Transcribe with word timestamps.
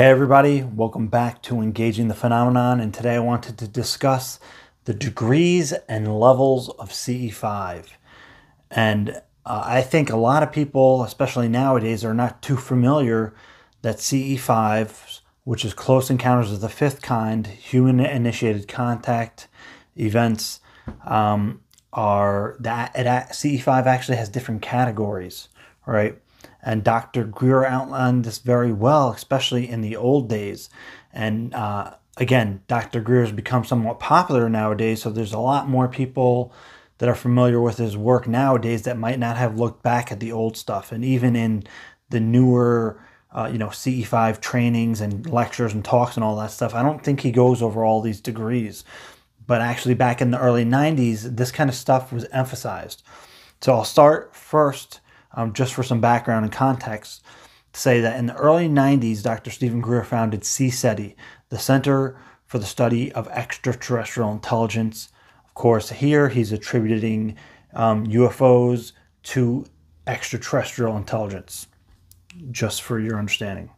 Hey, 0.00 0.06
everybody, 0.06 0.62
welcome 0.62 1.08
back 1.08 1.42
to 1.42 1.60
Engaging 1.60 2.08
the 2.08 2.14
Phenomenon. 2.14 2.80
And 2.80 2.94
today 2.94 3.16
I 3.16 3.18
wanted 3.18 3.58
to 3.58 3.68
discuss 3.68 4.40
the 4.86 4.94
degrees 4.94 5.74
and 5.90 6.18
levels 6.18 6.70
of 6.78 6.88
CE5. 6.88 7.86
And 8.70 9.10
uh, 9.44 9.62
I 9.62 9.82
think 9.82 10.08
a 10.08 10.16
lot 10.16 10.42
of 10.42 10.52
people, 10.52 11.02
especially 11.02 11.48
nowadays, 11.48 12.02
are 12.02 12.14
not 12.14 12.40
too 12.40 12.56
familiar 12.56 13.34
that 13.82 13.98
CE5, 13.98 15.20
which 15.44 15.66
is 15.66 15.74
close 15.74 16.08
encounters 16.08 16.50
of 16.50 16.62
the 16.62 16.70
fifth 16.70 17.02
kind, 17.02 17.46
human 17.46 18.00
initiated 18.00 18.68
contact 18.68 19.48
events, 19.98 20.60
um, 21.04 21.60
are 21.92 22.56
that 22.58 22.94
CE5 22.94 23.84
actually 23.84 24.16
has 24.16 24.30
different 24.30 24.62
categories, 24.62 25.48
right? 25.84 26.18
And 26.62 26.84
Dr. 26.84 27.24
Greer 27.24 27.64
outlined 27.64 28.24
this 28.24 28.38
very 28.38 28.72
well, 28.72 29.10
especially 29.10 29.68
in 29.68 29.80
the 29.80 29.96
old 29.96 30.28
days. 30.28 30.68
And 31.12 31.54
uh, 31.54 31.94
again, 32.16 32.62
Dr. 32.68 33.00
Greer 33.00 33.22
has 33.22 33.32
become 33.32 33.64
somewhat 33.64 33.98
popular 33.98 34.48
nowadays, 34.48 35.02
so 35.02 35.10
there's 35.10 35.32
a 35.32 35.38
lot 35.38 35.68
more 35.68 35.88
people 35.88 36.52
that 36.98 37.08
are 37.08 37.14
familiar 37.14 37.60
with 37.60 37.78
his 37.78 37.96
work 37.96 38.28
nowadays 38.28 38.82
that 38.82 38.98
might 38.98 39.18
not 39.18 39.38
have 39.38 39.58
looked 39.58 39.82
back 39.82 40.12
at 40.12 40.20
the 40.20 40.32
old 40.32 40.56
stuff. 40.56 40.92
And 40.92 41.02
even 41.02 41.34
in 41.34 41.64
the 42.10 42.20
newer, 42.20 43.02
uh, 43.32 43.48
you 43.50 43.56
know, 43.56 43.68
CE5 43.68 44.40
trainings 44.40 45.00
and 45.00 45.28
lectures 45.30 45.72
and 45.72 45.82
talks 45.82 46.16
and 46.16 46.22
all 46.22 46.36
that 46.36 46.50
stuff, 46.50 46.74
I 46.74 46.82
don't 46.82 47.02
think 47.02 47.20
he 47.20 47.30
goes 47.30 47.62
over 47.62 47.84
all 47.84 48.02
these 48.02 48.20
degrees. 48.20 48.84
But 49.46 49.62
actually, 49.62 49.94
back 49.94 50.20
in 50.20 50.30
the 50.30 50.38
early 50.38 50.64
90s, 50.64 51.36
this 51.36 51.50
kind 51.50 51.70
of 51.70 51.74
stuff 51.74 52.12
was 52.12 52.26
emphasized. 52.26 53.02
So 53.62 53.72
I'll 53.72 53.84
start 53.84 54.36
first 54.36 55.00
um, 55.34 55.52
just 55.52 55.74
for 55.74 55.82
some 55.82 56.00
background 56.00 56.44
and 56.44 56.52
context, 56.52 57.22
to 57.72 57.80
say 57.80 58.00
that 58.00 58.18
in 58.18 58.26
the 58.26 58.36
early 58.36 58.68
90s, 58.68 59.22
Dr. 59.22 59.50
Stephen 59.50 59.80
Greer 59.80 60.04
founded 60.04 60.42
CSETI, 60.42 61.14
the 61.48 61.58
Center 61.58 62.20
for 62.46 62.58
the 62.58 62.66
Study 62.66 63.12
of 63.12 63.28
Extraterrestrial 63.28 64.32
Intelligence. 64.32 65.10
Of 65.44 65.54
course, 65.54 65.90
here 65.90 66.28
he's 66.28 66.52
attributing 66.52 67.36
um, 67.74 68.06
UFOs 68.06 68.92
to 69.22 69.66
extraterrestrial 70.06 70.96
intelligence, 70.96 71.68
just 72.50 72.82
for 72.82 72.98
your 72.98 73.18
understanding. 73.18 73.70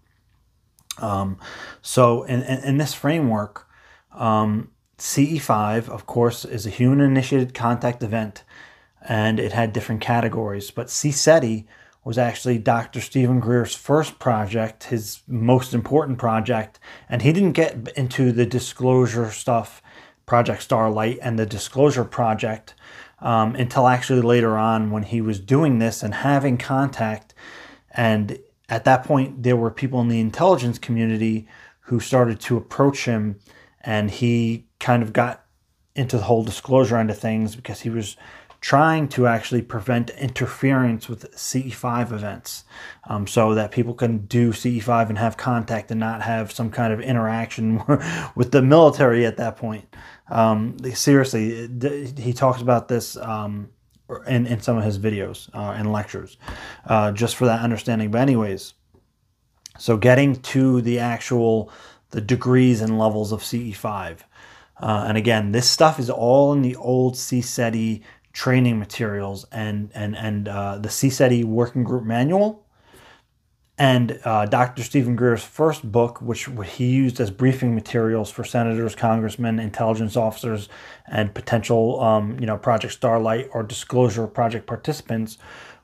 Um, 0.98 1.38
so, 1.80 2.22
in, 2.24 2.42
in, 2.42 2.64
in, 2.64 2.76
this 2.78 2.94
framework, 2.94 3.66
um, 4.12 4.70
CE5, 4.98 5.88
of 5.88 6.06
course, 6.06 6.44
is 6.44 6.66
a 6.66 6.70
human 6.70 7.00
initiated 7.00 7.54
contact 7.54 8.02
event 8.02 8.44
and 9.08 9.40
it 9.40 9.52
had 9.52 9.72
different 9.72 10.00
categories. 10.00 10.70
But 10.70 10.88
CSETI 10.88 11.66
was 12.04 12.18
actually 12.18 12.58
Dr. 12.58 13.00
Stephen 13.00 13.40
Greer's 13.40 13.74
first 13.74 14.18
project, 14.18 14.84
his 14.84 15.22
most 15.28 15.72
important 15.72 16.18
project, 16.18 16.80
and 17.08 17.22
he 17.22 17.32
didn't 17.32 17.52
get 17.52 17.88
into 17.96 18.32
the 18.32 18.46
disclosure 18.46 19.30
stuff, 19.30 19.82
Project 20.26 20.62
Starlight, 20.62 21.18
and 21.22 21.38
the 21.38 21.46
disclosure 21.46 22.04
project 22.04 22.74
um, 23.20 23.54
until 23.54 23.86
actually 23.86 24.20
later 24.20 24.56
on 24.56 24.90
when 24.90 25.04
he 25.04 25.20
was 25.20 25.38
doing 25.38 25.78
this 25.78 26.02
and 26.02 26.14
having 26.14 26.58
contact. 26.58 27.34
And 27.92 28.38
at 28.68 28.84
that 28.84 29.04
point, 29.04 29.42
there 29.42 29.56
were 29.56 29.70
people 29.70 30.00
in 30.00 30.08
the 30.08 30.20
intelligence 30.20 30.78
community 30.78 31.46
who 31.86 32.00
started 32.00 32.40
to 32.40 32.56
approach 32.56 33.04
him, 33.04 33.38
and 33.80 34.10
he 34.10 34.66
kind 34.80 35.02
of 35.02 35.12
got 35.12 35.44
into 35.94 36.16
the 36.16 36.24
whole 36.24 36.42
disclosure 36.42 36.96
end 36.96 37.10
of 37.10 37.18
things 37.18 37.54
because 37.54 37.80
he 37.80 37.90
was 37.90 38.16
trying 38.62 39.08
to 39.08 39.26
actually 39.26 39.60
prevent 39.60 40.08
interference 40.10 41.08
with 41.08 41.28
CE5 41.32 42.12
events 42.12 42.64
um, 43.08 43.26
so 43.26 43.54
that 43.54 43.72
people 43.72 43.92
can 43.92 44.18
do 44.26 44.52
CE5 44.52 45.08
and 45.08 45.18
have 45.18 45.36
contact 45.36 45.90
and 45.90 45.98
not 45.98 46.22
have 46.22 46.52
some 46.52 46.70
kind 46.70 46.92
of 46.92 47.00
interaction 47.00 47.82
with 48.36 48.52
the 48.52 48.62
military 48.62 49.26
at 49.26 49.36
that 49.36 49.56
point. 49.56 49.84
Um, 50.30 50.78
seriously, 50.94 51.68
he 52.16 52.32
talks 52.32 52.62
about 52.62 52.86
this 52.86 53.16
um, 53.16 53.68
in, 54.28 54.46
in 54.46 54.60
some 54.60 54.78
of 54.78 54.84
his 54.84 54.96
videos 54.96 55.52
uh, 55.52 55.72
and 55.72 55.92
lectures, 55.92 56.36
uh, 56.86 57.10
just 57.10 57.34
for 57.34 57.46
that 57.46 57.62
understanding. 57.62 58.12
But 58.12 58.20
anyways, 58.20 58.74
so 59.76 59.96
getting 59.96 60.36
to 60.36 60.80
the 60.80 61.00
actual 61.00 61.72
the 62.10 62.20
degrees 62.20 62.80
and 62.80 62.96
levels 62.96 63.32
of 63.32 63.40
CE5. 63.40 64.18
Uh, 64.78 65.04
and 65.08 65.16
again, 65.16 65.52
this 65.52 65.68
stuff 65.68 65.98
is 65.98 66.10
all 66.10 66.52
in 66.52 66.62
the 66.62 66.76
old 66.76 67.14
CSETI 67.14 68.02
training 68.32 68.78
materials 68.78 69.46
and 69.52 69.90
and 69.94 70.16
and 70.16 70.48
uh, 70.48 70.78
the 70.78 70.88
CSETI 70.88 71.44
working 71.44 71.84
group 71.84 72.04
manual 72.04 72.64
and 73.78 74.20
uh, 74.24 74.46
Dr. 74.46 74.82
Stephen 74.82 75.16
Greer's 75.16 75.42
first 75.42 75.90
book, 75.90 76.20
which 76.20 76.48
he 76.66 76.86
used 76.90 77.18
as 77.20 77.30
briefing 77.30 77.74
materials 77.74 78.30
for 78.30 78.44
senators, 78.44 78.94
congressmen, 78.94 79.58
intelligence 79.58 80.16
officers, 80.16 80.68
and 81.08 81.34
potential, 81.34 82.00
um, 82.00 82.38
you 82.38 82.46
know, 82.46 82.58
Project 82.58 82.92
Starlight 82.92 83.48
or 83.52 83.62
Disclosure 83.62 84.26
Project 84.26 84.66
participants, 84.66 85.38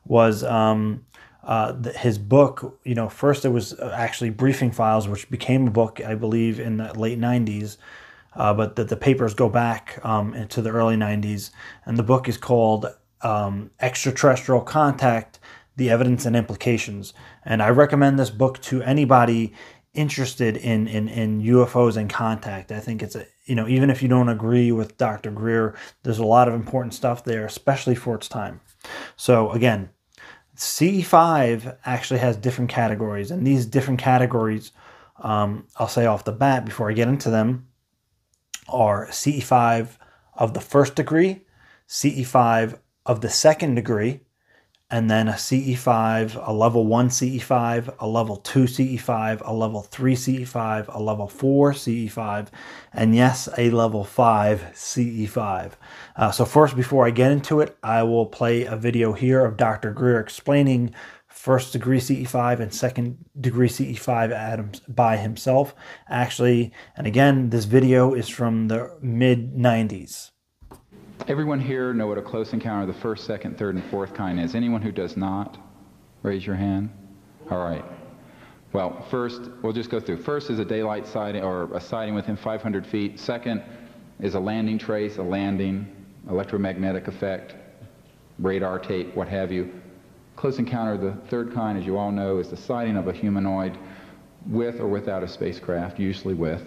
was 0.04 0.44
um, 0.44 1.06
uh, 1.42 1.72
the, 1.72 1.92
his 1.92 2.19
book. 2.19 2.78
You 2.84 2.94
know, 2.94 3.08
first 3.08 3.44
it 3.44 3.48
was 3.48 3.78
actually 3.81 4.31
briefing 4.31 4.70
files, 4.70 5.08
which 5.08 5.31
became 5.31 5.66
a 5.66 5.70
book, 5.70 6.00
I 6.04 6.14
believe, 6.14 6.60
in 6.60 6.76
the 6.76 6.92
late 6.92 7.19
'90s 7.19 7.78
uh, 8.38 8.54
but 8.54 8.76
the, 8.76 8.84
the 8.84 8.97
papers 8.97 9.34
go 9.34 9.49
back 9.49 9.99
um, 10.04 10.32
into 10.32 10.62
the 10.62 10.71
early 10.71 10.97
90s. 10.97 11.50
And 11.84 11.99
the 11.99 12.04
book 12.04 12.28
is 12.28 12.38
called 12.38 12.87
um, 13.21 13.71
Extraterrestrial 13.81 14.62
Contact 14.62 15.41
The 15.76 15.91
Evidence 15.91 16.25
and 16.25 16.37
Implications. 16.37 17.12
And 17.44 17.60
I 17.60 17.71
recommend 17.71 18.19
this 18.19 18.31
book 18.31 18.62
to 18.62 18.81
anybody 18.82 19.53
interested 19.93 20.56
in, 20.56 20.87
in, 20.87 21.09
in 21.09 21.43
UFOs 21.43 21.97
and 21.97 22.09
contact. 22.09 22.71
I 22.71 22.78
think 22.78 23.03
it's 23.03 23.16
a, 23.16 23.26
you 23.47 23.56
know, 23.56 23.66
even 23.66 23.91
if 23.91 24.03
you 24.03 24.09
don't 24.09 24.28
agree 24.28 24.70
with 24.70 24.97
Dr. 24.97 25.32
Greer, 25.32 25.76
there's 26.05 26.20
a 26.20 26.26
lot 26.26 26.47
of 26.47 26.55
important 26.55 26.94
stuff 26.94 27.25
there, 27.25 27.44
especially 27.44 27.97
for 27.97 28.15
its 28.15 28.28
time. 28.28 28.60
So, 29.16 29.50
again, 29.50 29.91
CE5 30.56 31.78
actually 31.84 32.20
has 32.20 32.37
different 32.37 32.70
categories, 32.70 33.31
and 33.31 33.44
these 33.44 33.66
different 33.66 33.99
categories, 33.99 34.72
um, 35.22 35.66
I'll 35.76 35.88
say 35.88 36.06
off 36.06 36.25
the 36.25 36.32
bat 36.32 36.65
before 36.65 36.91
I 36.91 36.93
get 36.93 37.09
into 37.09 37.31
them, 37.31 37.67
are 38.68 39.06
CE5 39.08 39.96
of 40.34 40.54
the 40.54 40.60
first 40.60 40.94
degree, 40.94 41.42
CE5 41.88 42.78
of 43.06 43.20
the 43.20 43.30
second 43.30 43.74
degree, 43.74 44.20
and 44.90 45.10
then 45.10 45.28
a 45.28 45.32
CE5, 45.32 46.48
a 46.48 46.52
level 46.52 46.86
1 46.86 47.10
CE5, 47.10 47.94
a 47.98 48.06
level 48.06 48.36
2 48.36 48.64
CE5, 48.64 49.42
a 49.44 49.52
level 49.52 49.82
3 49.82 50.14
CE5, 50.14 50.94
a 50.94 51.02
level 51.02 51.28
4 51.28 51.72
CE5, 51.72 52.48
and 52.94 53.14
yes, 53.14 53.50
a 53.58 53.70
level 53.70 54.02
5 54.02 54.70
CE5. 54.72 55.72
Uh, 56.16 56.30
so, 56.30 56.46
first, 56.46 56.74
before 56.74 57.06
I 57.06 57.10
get 57.10 57.32
into 57.32 57.60
it, 57.60 57.76
I 57.82 58.02
will 58.02 58.24
play 58.24 58.64
a 58.64 58.76
video 58.76 59.12
here 59.12 59.44
of 59.44 59.58
Dr. 59.58 59.92
Greer 59.92 60.20
explaining 60.20 60.94
first 61.28 61.72
degree 61.72 61.98
CE5 61.98 62.60
and 62.60 62.72
second 62.72 63.24
degree 63.38 63.68
CE5 63.68 64.32
atoms 64.32 64.80
by 64.88 65.16
himself. 65.16 65.74
Actually, 66.08 66.72
and 66.96 67.06
again, 67.06 67.50
this 67.50 67.64
video 67.64 68.14
is 68.14 68.28
from 68.28 68.68
the 68.68 68.96
mid 69.00 69.54
90s. 69.54 70.30
Everyone 71.26 71.60
here 71.60 71.92
know 71.92 72.06
what 72.06 72.18
a 72.18 72.22
close 72.22 72.52
encounter 72.52 72.82
of 72.82 72.94
the 72.94 73.00
first, 73.00 73.24
second, 73.24 73.58
third, 73.58 73.74
and 73.74 73.84
fourth 73.84 74.14
kind 74.14 74.40
is. 74.40 74.54
Anyone 74.54 74.80
who 74.80 74.92
does 74.92 75.16
not, 75.16 75.58
raise 76.22 76.46
your 76.46 76.56
hand. 76.56 76.90
All 77.50 77.58
right. 77.58 77.84
Well, 78.72 79.04
first, 79.10 79.42
we'll 79.62 79.72
just 79.72 79.90
go 79.90 80.00
through. 80.00 80.22
First 80.22 80.50
is 80.50 80.58
a 80.58 80.64
daylight 80.64 81.06
sighting 81.06 81.42
or 81.42 81.74
a 81.74 81.80
sighting 81.80 82.14
within 82.14 82.36
500 82.36 82.86
feet. 82.86 83.18
Second 83.18 83.62
is 84.20 84.34
a 84.34 84.40
landing 84.40 84.78
trace, 84.78 85.18
a 85.18 85.22
landing, 85.22 85.86
electromagnetic 86.28 87.08
effect, 87.08 87.54
radar 88.38 88.78
tape, 88.78 89.14
what 89.14 89.28
have 89.28 89.50
you. 89.50 89.72
Close 90.38 90.60
encounter 90.60 90.93
of 90.93 91.00
the 91.00 91.15
third 91.26 91.53
kind, 91.53 91.76
as 91.76 91.84
you 91.84 91.99
all 91.99 92.12
know, 92.12 92.38
is 92.38 92.49
the 92.49 92.56
sighting 92.56 92.97
of 92.97 93.09
a 93.09 93.12
humanoid 93.12 93.76
with 94.47 94.78
or 94.78 94.87
without 94.87 95.25
a 95.25 95.26
spacecraft, 95.26 95.99
usually 95.99 96.32
with. 96.32 96.62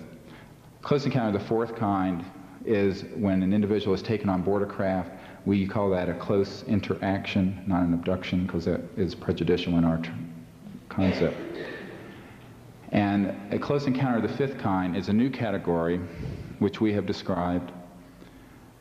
Close 0.81 1.05
encounter 1.05 1.37
of 1.37 1.41
the 1.41 1.47
fourth 1.47 1.73
kind 1.77 2.25
is 2.65 3.05
when 3.15 3.41
an 3.41 3.53
individual 3.53 3.95
is 3.95 4.01
taken 4.01 4.27
on 4.27 4.41
board 4.41 4.61
a 4.61 4.65
craft. 4.65 5.11
We 5.45 5.65
call 5.65 5.89
that 5.91 6.09
a 6.09 6.13
close 6.13 6.63
interaction, 6.63 7.63
not 7.65 7.83
an 7.83 7.93
abduction, 7.93 8.45
because 8.45 8.65
that 8.65 8.81
is 8.97 9.15
prejudicial 9.15 9.77
in 9.77 9.85
our 9.85 10.01
concept. 10.89 11.37
And 12.91 13.33
a 13.53 13.57
close 13.57 13.87
encounter 13.87 14.17
of 14.17 14.29
the 14.29 14.37
fifth 14.37 14.57
kind 14.57 14.97
is 14.97 15.07
a 15.07 15.13
new 15.13 15.29
category 15.29 16.01
which 16.59 16.81
we 16.81 16.91
have 16.91 17.05
described 17.05 17.71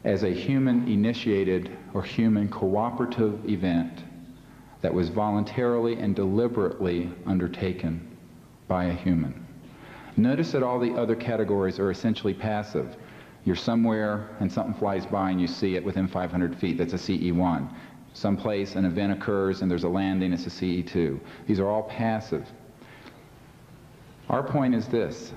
as 0.02 0.24
a 0.24 0.30
human 0.30 0.88
initiated 0.88 1.70
or 1.94 2.02
human 2.02 2.48
cooperative 2.48 3.48
event 3.48 4.02
that 4.82 4.92
was 4.92 5.08
voluntarily 5.08 5.94
and 5.94 6.16
deliberately 6.16 7.10
undertaken 7.26 8.16
by 8.68 8.84
a 8.84 8.92
human. 8.92 9.46
Notice 10.16 10.52
that 10.52 10.62
all 10.62 10.78
the 10.78 10.92
other 10.92 11.14
categories 11.14 11.78
are 11.78 11.90
essentially 11.90 12.34
passive. 12.34 12.96
You're 13.44 13.56
somewhere 13.56 14.28
and 14.40 14.50
something 14.50 14.74
flies 14.74 15.06
by 15.06 15.30
and 15.30 15.40
you 15.40 15.46
see 15.46 15.76
it 15.76 15.84
within 15.84 16.08
500 16.08 16.58
feet. 16.58 16.78
That's 16.78 16.92
a 16.92 16.96
CE1. 16.96 17.68
Someplace 18.12 18.74
an 18.74 18.84
event 18.84 19.12
occurs 19.12 19.62
and 19.62 19.70
there's 19.70 19.84
a 19.84 19.88
landing. 19.88 20.32
It's 20.32 20.46
a 20.46 20.50
CE2. 20.50 21.20
These 21.46 21.60
are 21.60 21.68
all 21.68 21.84
passive. 21.84 22.46
Our 24.28 24.42
point 24.42 24.74
is 24.74 24.86
this. 24.88 25.32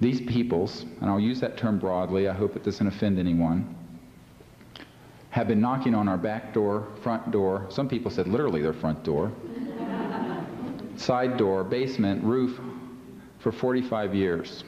These 0.00 0.22
peoples, 0.22 0.86
and 1.00 1.10
I'll 1.10 1.20
use 1.20 1.40
that 1.40 1.56
term 1.56 1.78
broadly, 1.78 2.28
I 2.28 2.32
hope 2.32 2.56
it 2.56 2.64
doesn't 2.64 2.86
offend 2.86 3.18
anyone, 3.18 3.76
have 5.30 5.46
been 5.48 5.60
knocking 5.60 5.94
on 5.94 6.08
our 6.08 6.18
back 6.18 6.52
door, 6.52 6.88
front 7.02 7.30
door, 7.30 7.66
some 7.70 7.88
people 7.88 8.10
said 8.10 8.26
literally 8.26 8.62
their 8.62 8.72
front 8.72 9.02
door, 9.04 9.32
side 10.96 11.36
door, 11.36 11.64
basement, 11.64 12.22
roof, 12.22 12.60
for 13.38 13.52
45 13.52 14.14
years. 14.14 14.64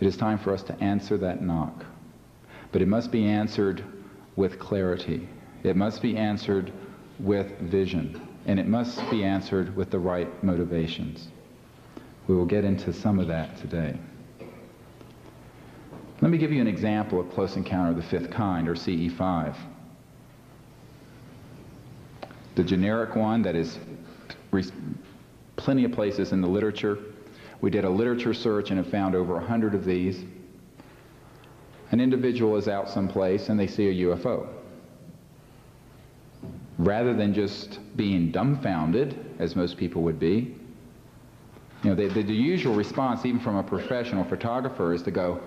It 0.00 0.06
is 0.06 0.16
time 0.16 0.38
for 0.38 0.52
us 0.52 0.62
to 0.64 0.80
answer 0.82 1.16
that 1.18 1.42
knock. 1.42 1.84
But 2.72 2.82
it 2.82 2.88
must 2.88 3.10
be 3.10 3.24
answered 3.26 3.82
with 4.36 4.58
clarity. 4.58 5.28
It 5.62 5.76
must 5.76 6.02
be 6.02 6.16
answered 6.16 6.72
with 7.18 7.58
vision. 7.58 8.20
And 8.46 8.60
it 8.60 8.66
must 8.66 9.08
be 9.10 9.24
answered 9.24 9.74
with 9.74 9.90
the 9.90 9.98
right 9.98 10.28
motivations. 10.44 11.28
We 12.28 12.36
will 12.36 12.44
get 12.44 12.64
into 12.64 12.92
some 12.92 13.18
of 13.18 13.28
that 13.28 13.56
today. 13.56 13.98
Let 16.20 16.30
me 16.30 16.38
give 16.38 16.52
you 16.52 16.60
an 16.60 16.66
example 16.66 17.20
of 17.20 17.30
close 17.30 17.56
encounter 17.56 17.90
of 17.90 17.96
the 17.96 18.02
fifth 18.02 18.30
kind, 18.30 18.68
or 18.68 18.74
CE5. 18.74 19.54
The 22.54 22.64
generic 22.64 23.14
one 23.14 23.42
that 23.42 23.54
is 23.54 23.78
plenty 25.56 25.84
of 25.84 25.92
places 25.92 26.32
in 26.32 26.40
the 26.40 26.48
literature. 26.48 26.98
We 27.60 27.70
did 27.70 27.84
a 27.84 27.90
literature 27.90 28.32
search 28.32 28.70
and 28.70 28.78
have 28.78 28.88
found 28.88 29.14
over 29.14 29.34
100 29.34 29.74
of 29.74 29.84
these. 29.84 30.24
An 31.90 32.00
individual 32.00 32.56
is 32.56 32.66
out 32.66 32.88
someplace 32.88 33.50
and 33.50 33.60
they 33.60 33.66
see 33.66 33.88
a 33.88 34.06
UFO. 34.06 34.48
Rather 36.78 37.14
than 37.14 37.34
just 37.34 37.78
being 37.96 38.30
dumbfounded, 38.30 39.36
as 39.38 39.54
most 39.54 39.76
people 39.76 40.02
would 40.02 40.18
be, 40.18 40.56
you 41.82 41.90
know, 41.90 41.94
the, 41.94 42.08
the, 42.08 42.22
the 42.22 42.34
usual 42.34 42.74
response, 42.74 43.24
even 43.24 43.40
from 43.40 43.56
a 43.56 43.62
professional 43.62 44.24
photographer, 44.24 44.92
is 44.92 45.02
to 45.02 45.10
go, 45.10 45.40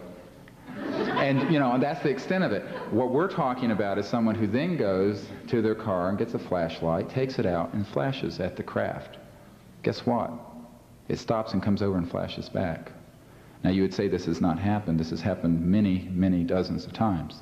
and 1.19 1.51
you 1.51 1.59
know, 1.59 1.77
that's 1.79 2.01
the 2.01 2.09
extent 2.09 2.43
of 2.43 2.51
it. 2.51 2.63
What 2.91 3.11
we're 3.11 3.29
talking 3.29 3.71
about 3.71 3.97
is 3.97 4.07
someone 4.07 4.35
who 4.35 4.47
then 4.47 4.77
goes 4.77 5.27
to 5.47 5.61
their 5.61 5.75
car 5.75 6.09
and 6.09 6.17
gets 6.17 6.33
a 6.33 6.39
flashlight, 6.39 7.09
takes 7.09 7.39
it 7.39 7.45
out, 7.45 7.73
and 7.73 7.87
flashes 7.87 8.39
at 8.39 8.55
the 8.55 8.63
craft. 8.63 9.17
Guess 9.83 10.05
what? 10.05 10.31
It 11.07 11.19
stops 11.19 11.53
and 11.53 11.61
comes 11.61 11.81
over 11.81 11.97
and 11.97 12.09
flashes 12.09 12.49
back. 12.49 12.91
Now 13.63 13.71
you 13.71 13.81
would 13.81 13.93
say 13.93 14.07
this 14.07 14.25
has 14.25 14.39
not 14.39 14.57
happened. 14.59 14.99
This 14.99 15.09
has 15.09 15.21
happened 15.21 15.65
many, 15.65 16.09
many 16.11 16.43
dozens 16.43 16.85
of 16.85 16.93
times. 16.93 17.41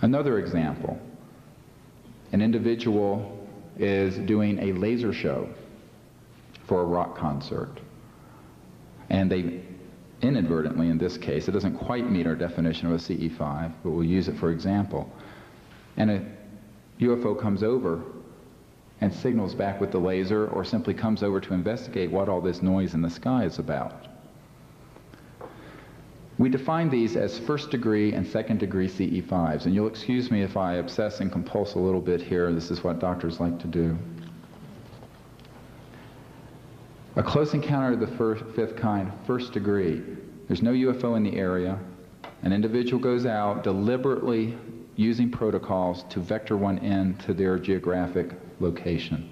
Another 0.00 0.38
example. 0.38 0.98
An 2.32 2.40
individual 2.40 3.46
is 3.78 4.16
doing 4.18 4.58
a 4.58 4.72
laser 4.72 5.12
show 5.12 5.48
for 6.66 6.80
a 6.80 6.84
rock 6.84 7.16
concert. 7.16 7.80
And 9.10 9.30
they 9.30 9.62
inadvertently, 10.22 10.88
in 10.88 10.98
this 10.98 11.18
case, 11.18 11.48
it 11.48 11.52
doesn't 11.52 11.76
quite 11.76 12.08
meet 12.10 12.26
our 12.26 12.34
definition 12.34 12.86
of 12.86 12.94
a 12.94 12.98
CE5, 12.98 13.72
but 13.82 13.90
we'll 13.90 14.04
use 14.04 14.28
it 14.28 14.36
for 14.36 14.50
example. 14.50 15.10
And 15.96 16.10
a 16.10 16.24
UFO 17.00 17.38
comes 17.38 17.62
over 17.62 18.02
and 19.00 19.12
signals 19.12 19.54
back 19.54 19.80
with 19.80 19.90
the 19.90 19.98
laser 19.98 20.46
or 20.48 20.64
simply 20.64 20.94
comes 20.94 21.22
over 21.22 21.40
to 21.40 21.54
investigate 21.54 22.10
what 22.10 22.28
all 22.28 22.40
this 22.40 22.62
noise 22.62 22.94
in 22.94 23.02
the 23.02 23.10
sky 23.10 23.44
is 23.44 23.58
about. 23.58 24.06
We 26.38 26.48
define 26.48 26.88
these 26.88 27.16
as 27.16 27.38
first 27.40 27.70
degree 27.70 28.12
and 28.12 28.26
second 28.26 28.60
degree 28.60 28.88
CE5s, 28.88 29.66
and 29.66 29.74
you'll 29.74 29.88
excuse 29.88 30.30
me 30.30 30.42
if 30.42 30.56
I 30.56 30.74
obsess 30.74 31.20
and 31.20 31.30
compulse 31.30 31.74
a 31.74 31.78
little 31.78 32.00
bit 32.00 32.22
here. 32.22 32.52
This 32.52 32.70
is 32.70 32.82
what 32.82 33.00
doctors 33.00 33.38
like 33.38 33.58
to 33.60 33.66
do. 33.66 33.98
A 37.14 37.22
close 37.22 37.52
encounter 37.52 37.92
of 37.92 38.00
the 38.00 38.16
first, 38.16 38.42
fifth 38.56 38.74
kind, 38.74 39.12
first 39.26 39.52
degree. 39.52 40.02
There's 40.48 40.62
no 40.62 40.72
UFO 40.72 41.14
in 41.14 41.22
the 41.22 41.36
area. 41.36 41.78
An 42.42 42.54
individual 42.54 43.02
goes 43.02 43.26
out 43.26 43.62
deliberately 43.62 44.56
using 44.96 45.30
protocols 45.30 46.04
to 46.04 46.20
vector 46.20 46.56
one 46.56 46.78
in 46.78 47.14
to 47.18 47.34
their 47.34 47.58
geographic 47.58 48.30
location. 48.60 49.28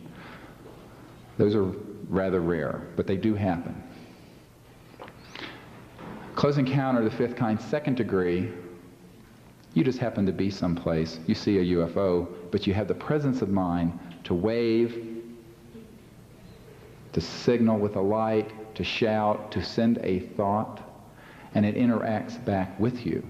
Those 1.39 1.55
are 1.55 1.73
rather 2.11 2.41
rare, 2.41 2.83
but 2.97 3.07
they 3.07 3.17
do 3.17 3.35
happen. 3.35 3.83
Close 6.35 6.59
encounter 6.59 6.99
of 6.99 7.05
the 7.07 7.17
fifth 7.17 7.35
kind, 7.35 7.59
second 7.59 7.97
degree, 7.97 8.51
you 9.73 9.85
just 9.85 9.99
happen 9.99 10.27
to 10.27 10.33
be 10.33 10.51
someplace, 10.51 11.19
you 11.27 11.35
see 11.35 11.59
a 11.59 11.77
UFO, 11.77 12.29
but 12.51 12.67
you 12.67 12.75
have 12.75 12.89
the 12.89 12.95
presence 12.95 13.41
of 13.41 13.49
mind 13.49 13.99
to 14.25 14.35
wave, 14.35 15.10
to 17.13 17.21
signal 17.21 17.79
with 17.79 17.97
a 17.97 18.01
light, 18.01 18.75
to 18.75 18.85
shout, 18.85 19.51
to 19.53 19.63
send 19.63 19.99
a 19.99 20.21
thought, 20.21 20.81
and 21.55 21.67
it 21.67 21.75
interacts 21.75 22.43
back 22.45 22.79
with 22.79 23.05
you. 23.05 23.27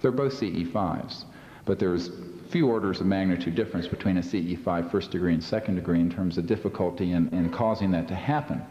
They're 0.00 0.12
both 0.12 0.34
CE5s, 0.34 1.24
but 1.64 1.78
there's 1.78 2.10
few 2.50 2.68
orders 2.68 3.00
of 3.00 3.06
magnitude 3.06 3.54
difference 3.54 3.88
between 3.88 4.18
a 4.18 4.20
CE5 4.20 4.90
first 4.90 5.10
degree 5.10 5.34
and 5.34 5.42
second 5.42 5.76
degree 5.76 5.98
in 5.98 6.10
terms 6.10 6.38
of 6.38 6.46
difficulty 6.46 7.12
in, 7.12 7.28
in 7.28 7.50
causing 7.50 7.90
that 7.90 8.06
to 8.08 8.14
happen. 8.14 8.62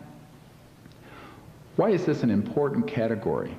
Why 1.75 1.89
is 1.89 2.05
this 2.05 2.23
an 2.23 2.29
important 2.29 2.87
category? 2.87 3.57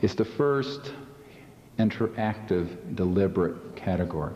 It's 0.00 0.14
the 0.14 0.24
first 0.24 0.92
interactive, 1.78 2.96
deliberate 2.96 3.76
category. 3.76 4.34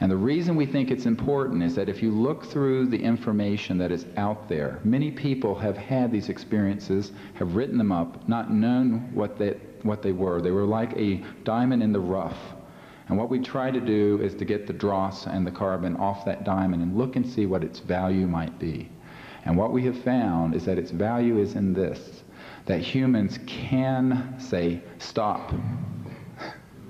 And 0.00 0.10
the 0.10 0.16
reason 0.16 0.54
we 0.54 0.66
think 0.66 0.90
it's 0.90 1.06
important 1.06 1.62
is 1.62 1.74
that 1.74 1.88
if 1.88 2.02
you 2.02 2.12
look 2.12 2.44
through 2.44 2.86
the 2.86 3.02
information 3.02 3.78
that 3.78 3.90
is 3.90 4.06
out 4.16 4.48
there, 4.48 4.78
many 4.84 5.10
people 5.10 5.56
have 5.56 5.76
had 5.76 6.12
these 6.12 6.28
experiences, 6.28 7.10
have 7.34 7.56
written 7.56 7.78
them 7.78 7.90
up, 7.90 8.28
not 8.28 8.52
known 8.52 9.12
what 9.12 9.38
they, 9.38 9.56
what 9.82 10.02
they 10.02 10.12
were. 10.12 10.40
They 10.40 10.52
were 10.52 10.66
like 10.66 10.96
a 10.96 11.24
diamond 11.42 11.82
in 11.82 11.92
the 11.92 12.00
rough. 12.00 12.38
And 13.08 13.18
what 13.18 13.28
we 13.28 13.40
try 13.40 13.72
to 13.72 13.80
do 13.80 14.20
is 14.22 14.34
to 14.34 14.44
get 14.44 14.66
the 14.66 14.72
dross 14.72 15.26
and 15.26 15.44
the 15.44 15.50
carbon 15.50 15.96
off 15.96 16.24
that 16.26 16.44
diamond 16.44 16.82
and 16.82 16.96
look 16.96 17.16
and 17.16 17.26
see 17.26 17.46
what 17.46 17.64
its 17.64 17.80
value 17.80 18.28
might 18.28 18.56
be. 18.58 18.90
And 19.46 19.56
what 19.56 19.72
we 19.72 19.84
have 19.84 19.98
found 20.02 20.54
is 20.54 20.64
that 20.66 20.78
its 20.78 20.90
value 20.90 21.38
is 21.38 21.54
in 21.56 21.72
this, 21.72 22.22
that 22.66 22.80
humans 22.80 23.38
can 23.46 24.34
say, 24.38 24.82
stop, 24.98 25.52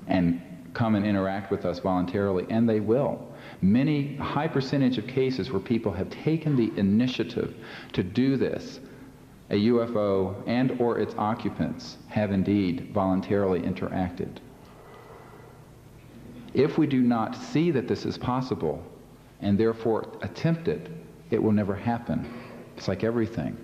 and 0.07 0.41
come 0.79 0.95
and 0.95 1.05
interact 1.05 1.51
with 1.51 1.65
us 1.65 1.79
voluntarily, 1.79 2.45
and 2.49 2.67
they 2.67 2.79
will. 2.79 3.27
Many, 3.61 4.15
high 4.15 4.47
percentage 4.47 4.97
of 4.97 5.05
cases 5.07 5.51
where 5.51 5.59
people 5.59 5.91
have 5.91 6.09
taken 6.09 6.55
the 6.55 6.71
initiative 6.79 7.53
to 7.91 8.01
do 8.01 8.37
this, 8.37 8.79
a 9.49 9.55
UFO 9.55 10.41
and 10.47 10.79
or 10.79 10.97
its 10.97 11.13
occupants 11.17 11.97
have 12.07 12.31
indeed 12.31 12.91
voluntarily 12.93 13.59
interacted. 13.59 14.37
If 16.53 16.77
we 16.77 16.87
do 16.87 17.01
not 17.01 17.35
see 17.35 17.71
that 17.71 17.89
this 17.89 18.05
is 18.05 18.17
possible 18.17 18.81
and 19.41 19.59
therefore 19.59 20.07
attempt 20.21 20.69
it, 20.69 20.89
it 21.29 21.43
will 21.43 21.51
never 21.51 21.75
happen. 21.75 22.25
It's 22.77 22.87
like 22.87 23.03
everything. 23.03 23.57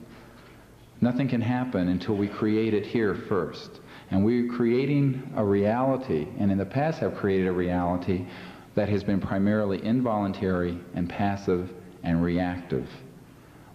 Nothing 1.00 1.29
can 1.29 1.41
happen 1.41 1.88
until 1.88 2.15
we 2.15 2.27
create 2.27 2.74
it 2.74 2.86
here 2.86 3.15
first. 3.15 3.79
And 4.12 4.24
we're 4.24 4.51
creating 4.53 5.33
a 5.35 5.43
reality, 5.43 6.27
and 6.38 6.51
in 6.51 6.57
the 6.57 6.65
past 6.65 7.00
have 7.00 7.15
created 7.15 7.47
a 7.47 7.51
reality 7.51 8.25
that 8.75 8.89
has 8.89 9.03
been 9.03 9.19
primarily 9.19 9.83
involuntary 9.83 10.77
and 10.93 11.09
passive 11.09 11.71
and 12.03 12.24
reactive. 12.24 12.88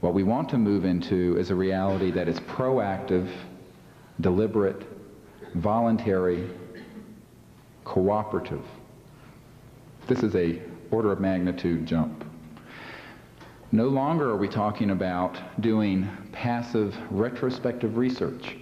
What 0.00 0.14
we 0.14 0.22
want 0.22 0.48
to 0.50 0.58
move 0.58 0.84
into 0.84 1.36
is 1.36 1.50
a 1.50 1.54
reality 1.54 2.10
that 2.12 2.28
is 2.28 2.38
proactive, 2.40 3.28
deliberate, 4.20 4.86
voluntary, 5.56 6.48
cooperative. 7.84 8.64
This 10.06 10.22
is 10.22 10.34
a 10.36 10.62
order 10.90 11.12
of 11.12 11.20
magnitude 11.20 11.86
jump. 11.86 12.24
No 13.72 13.88
longer 13.88 14.30
are 14.30 14.36
we 14.36 14.48
talking 14.48 14.90
about 14.90 15.38
doing 15.60 16.08
passive 16.32 16.96
retrospective 17.10 17.96
research. 17.96 18.56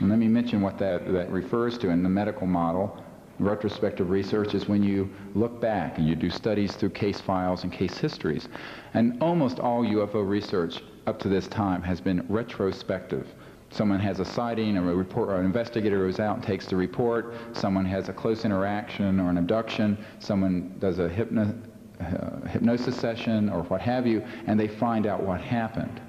And 0.00 0.08
let 0.08 0.18
me 0.18 0.28
mention 0.28 0.60
what 0.60 0.78
that, 0.78 1.12
that 1.12 1.30
refers 1.30 1.78
to 1.78 1.90
in 1.90 2.02
the 2.02 2.08
medical 2.08 2.46
model. 2.46 3.02
Retrospective 3.38 4.10
research 4.10 4.54
is 4.54 4.68
when 4.68 4.82
you 4.82 5.10
look 5.34 5.60
back 5.60 5.98
and 5.98 6.06
you 6.06 6.14
do 6.14 6.30
studies 6.30 6.74
through 6.74 6.90
case 6.90 7.20
files 7.20 7.64
and 7.64 7.72
case 7.72 7.98
histories. 7.98 8.48
And 8.94 9.20
almost 9.22 9.58
all 9.58 9.84
UFO 9.84 10.26
research 10.26 10.82
up 11.06 11.18
to 11.20 11.28
this 11.28 11.48
time 11.48 11.82
has 11.82 12.00
been 12.00 12.24
retrospective. 12.28 13.26
Someone 13.70 14.00
has 14.00 14.20
a 14.20 14.24
sighting, 14.24 14.76
or 14.76 14.90
a 14.90 14.94
report, 14.94 15.30
or 15.30 15.36
an 15.36 15.46
investigator 15.46 16.04
goes 16.04 16.20
out 16.20 16.36
and 16.36 16.44
takes 16.44 16.66
the 16.66 16.76
report. 16.76 17.34
Someone 17.52 17.86
has 17.86 18.10
a 18.10 18.12
close 18.12 18.44
interaction 18.44 19.18
or 19.18 19.30
an 19.30 19.38
abduction. 19.38 19.96
Someone 20.18 20.76
does 20.78 20.98
a 20.98 21.08
hypno, 21.08 21.54
uh, 22.00 22.46
hypnosis 22.48 22.96
session 22.96 23.48
or 23.48 23.62
what 23.64 23.80
have 23.80 24.06
you, 24.06 24.22
and 24.46 24.60
they 24.60 24.68
find 24.68 25.06
out 25.06 25.22
what 25.22 25.40
happened. 25.40 26.00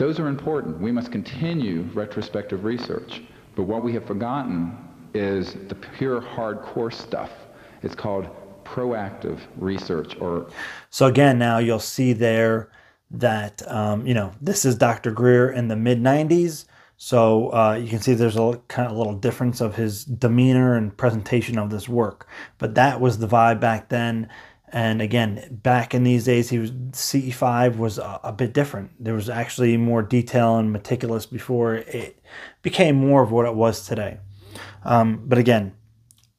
Those 0.00 0.18
are 0.18 0.28
important. 0.28 0.80
We 0.80 0.92
must 0.92 1.12
continue 1.12 1.82
retrospective 1.92 2.64
research. 2.64 3.20
But 3.54 3.64
what 3.64 3.84
we 3.84 3.92
have 3.92 4.06
forgotten 4.06 4.74
is 5.12 5.52
the 5.68 5.74
pure 5.74 6.22
hardcore 6.22 6.90
stuff. 6.90 7.30
It's 7.82 7.94
called 7.94 8.26
proactive 8.64 9.40
research 9.56 10.16
or 10.20 10.48
so 10.90 11.06
again 11.06 11.38
now 11.38 11.58
you'll 11.58 11.80
see 11.80 12.12
there 12.12 12.70
that 13.10 13.60
um, 13.68 14.06
you 14.06 14.14
know 14.14 14.32
this 14.40 14.64
is 14.64 14.76
dr 14.76 15.10
greer 15.10 15.50
in 15.50 15.66
the 15.66 15.74
mid 15.74 16.00
90s 16.00 16.66
so 16.96 17.52
uh, 17.52 17.74
you 17.74 17.88
can 17.88 17.98
see 18.00 18.14
there's 18.14 18.36
a 18.36 18.60
kind 18.68 18.88
of 18.88 18.96
little 18.96 19.14
difference 19.14 19.60
of 19.60 19.74
his 19.74 20.04
demeanor 20.04 20.76
and 20.76 20.96
presentation 20.96 21.58
of 21.58 21.70
this 21.70 21.88
work 21.88 22.28
but 22.58 22.76
that 22.76 23.00
was 23.00 23.18
the 23.18 23.26
vibe 23.26 23.58
back 23.58 23.88
then 23.88 24.28
and 24.72 25.02
again 25.02 25.60
back 25.62 25.94
in 25.94 26.04
these 26.04 26.24
days 26.24 26.48
he 26.48 26.58
was 26.58 26.70
ce5 26.70 27.76
was 27.76 27.98
a, 27.98 28.20
a 28.24 28.32
bit 28.32 28.54
different 28.54 28.90
there 29.02 29.14
was 29.14 29.28
actually 29.28 29.76
more 29.76 30.02
detail 30.02 30.56
and 30.56 30.72
meticulous 30.72 31.26
before 31.26 31.74
it 31.74 32.22
became 32.62 32.94
more 32.94 33.22
of 33.22 33.30
what 33.32 33.46
it 33.46 33.54
was 33.54 33.86
today 33.86 34.18
um, 34.84 35.22
but 35.26 35.38
again 35.38 35.74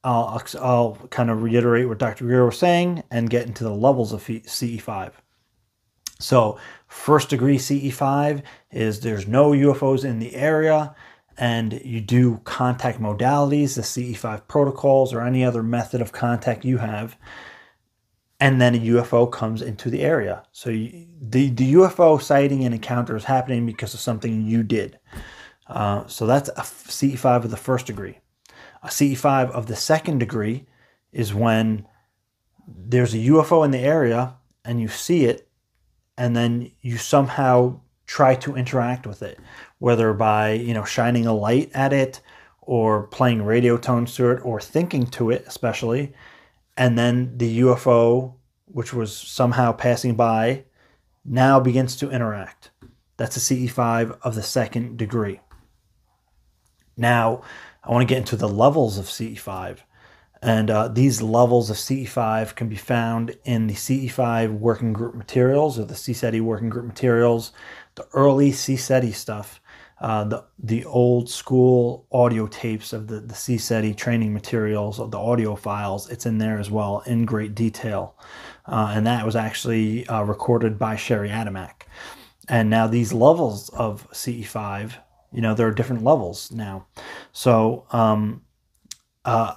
I'll, 0.03 0.41
I'll 0.59 0.95
kind 1.11 1.29
of 1.29 1.43
reiterate 1.43 1.88
what 1.88 2.00
Dr. 2.00 2.25
Greer 2.25 2.45
was 2.45 2.57
saying 2.57 3.03
and 3.11 3.29
get 3.29 3.45
into 3.45 3.63
the 3.63 3.73
levels 3.73 4.13
of 4.13 4.23
CE5. 4.23 5.11
So, 6.19 6.59
first 6.88 7.29
degree 7.29 7.57
CE5 7.57 8.43
is 8.71 9.00
there's 9.00 9.27
no 9.27 9.51
UFOs 9.51 10.03
in 10.03 10.19
the 10.19 10.35
area, 10.35 10.95
and 11.38 11.73
you 11.83 12.01
do 12.01 12.41
contact 12.43 13.00
modalities, 13.00 13.75
the 13.75 13.81
CE5 13.81 14.47
protocols, 14.47 15.13
or 15.13 15.21
any 15.21 15.43
other 15.43 15.63
method 15.63 16.01
of 16.01 16.11
contact 16.11 16.65
you 16.65 16.77
have, 16.77 17.17
and 18.41 18.60
then 18.60 18.74
a 18.74 18.79
UFO 18.79 19.31
comes 19.31 19.62
into 19.62 19.91
the 19.91 20.01
area. 20.01 20.43
So, 20.51 20.71
you, 20.71 21.05
the, 21.21 21.51
the 21.51 21.74
UFO 21.75 22.19
sighting 22.19 22.65
and 22.65 22.74
encounter 22.74 23.15
is 23.15 23.24
happening 23.24 23.67
because 23.67 23.93
of 23.93 24.00
something 24.00 24.41
you 24.41 24.63
did. 24.63 25.00
Uh, 25.67 26.07
so, 26.07 26.25
that's 26.25 26.50
a 26.50 26.63
CE5 26.63 27.45
of 27.45 27.51
the 27.51 27.57
first 27.57 27.86
degree. 27.86 28.17
A 28.81 28.88
CE5 28.88 29.51
of 29.51 29.67
the 29.67 29.75
second 29.75 30.17
degree 30.17 30.65
is 31.13 31.36
when 31.36 31.88
there's 32.67 33.13
a 33.13 33.17
UFO 33.17 33.63
in 33.63 33.71
the 33.71 33.79
area 33.79 34.36
and 34.65 34.81
you 34.81 34.88
see 34.88 35.25
it, 35.25 35.48
and 36.17 36.36
then 36.36 36.71
you 36.81 36.98
somehow 36.98 37.79
try 38.07 38.36
to 38.36 38.55
interact 38.55 39.05
with 39.05 39.21
it, 39.21 39.39
whether 39.77 40.13
by 40.13 40.51
you 40.51 40.74
know 40.74 40.83
shining 40.83 41.25
a 41.27 41.33
light 41.33 41.71
at 41.74 41.93
it, 41.93 42.21
or 42.62 43.07
playing 43.07 43.43
radio 43.43 43.77
tones 43.77 44.15
to 44.15 44.31
it, 44.31 44.39
or 44.43 44.60
thinking 44.60 45.05
to 45.07 45.29
it, 45.29 45.43
especially, 45.48 46.13
and 46.81 46.97
then 46.97 47.38
the 47.38 47.59
UFO, 47.59 48.33
which 48.65 48.91
was 48.91 49.15
somehow 49.15 49.71
passing 49.71 50.15
by, 50.15 50.63
now 51.23 51.59
begins 51.59 51.95
to 51.97 52.09
interact. 52.09 52.71
That's 53.17 53.38
a 53.38 53.39
CE5 53.39 54.17
of 54.23 54.33
the 54.33 54.41
second 54.41 54.97
degree. 54.97 55.41
Now, 56.97 57.43
I 57.83 57.91
want 57.91 58.01
to 58.01 58.11
get 58.11 58.17
into 58.17 58.35
the 58.35 58.50
levels 58.50 58.97
of 58.97 59.05
CE5. 59.05 59.77
And 60.41 60.71
uh, 60.71 60.88
these 60.88 61.21
levels 61.21 61.69
of 61.69 61.77
CE5 61.77 62.55
can 62.55 62.67
be 62.67 62.77
found 62.77 63.38
in 63.45 63.67
the 63.67 63.75
CE5 63.75 64.57
working 64.57 64.91
group 64.91 65.13
materials 65.13 65.77
or 65.77 65.85
the 65.85 65.93
CSETI 65.93 66.41
working 66.41 66.69
group 66.69 66.88
materials, 66.88 67.51
the 67.93 68.07
early 68.13 68.50
CSETI 68.50 69.13
stuff, 69.13 69.60
uh, 70.01 70.25
the, 70.25 70.43
the 70.60 70.84
old 70.86 71.29
school 71.29 72.05
audio 72.12 72.48
tapes 72.48 72.91
of 72.91 73.08
the, 73.08 73.22
the 73.22 73.34
CSETI 73.34 73.96
training 73.96 74.34
materials, 74.34 75.00
of 75.00 75.12
the 75.12 75.20
audio 75.20 75.55
files. 75.55 76.10
It's 76.10 76.25
in 76.25 76.38
there 76.38 76.60
as 76.60 76.70
well 76.70 77.03
in 77.05 77.25
great 77.25 77.55
detail. 77.55 78.17
Uh, 78.65 78.91
and 78.93 79.08
that 79.08 79.25
was 79.25 79.36
actually 79.36 80.05
uh, 80.08 80.24
recorded 80.24 80.77
by 80.77 80.96
Shari 80.96 81.29
Adamiak. 81.29 81.84
And 82.50 82.70
now 82.70 82.88
these 82.88 83.13
levels 83.13 83.70
of 83.70 84.10
CE5 84.12 84.93
you 85.31 85.41
know, 85.41 85.53
there 85.53 85.67
are 85.67 85.74
different 85.74 86.03
levels 86.03 86.51
now. 86.51 86.88
So, 87.31 87.86
um, 87.91 88.41
uh, 89.24 89.55